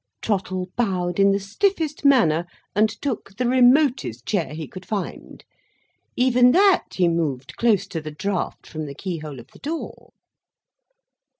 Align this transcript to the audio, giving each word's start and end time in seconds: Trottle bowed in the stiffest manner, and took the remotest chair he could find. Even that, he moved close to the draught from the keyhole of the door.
Trottle 0.23 0.71
bowed 0.75 1.19
in 1.19 1.31
the 1.31 1.39
stiffest 1.39 2.03
manner, 2.03 2.47
and 2.75 2.89
took 2.89 3.37
the 3.37 3.47
remotest 3.47 4.25
chair 4.25 4.51
he 4.55 4.67
could 4.67 4.83
find. 4.83 5.43
Even 6.15 6.53
that, 6.53 6.85
he 6.95 7.07
moved 7.07 7.55
close 7.55 7.85
to 7.89 8.01
the 8.01 8.09
draught 8.09 8.65
from 8.65 8.87
the 8.87 8.95
keyhole 8.95 9.39
of 9.39 9.49
the 9.49 9.59
door. 9.59 10.09